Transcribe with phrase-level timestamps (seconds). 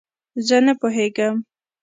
[0.47, 1.35] زۀ نۀ پوهېږم.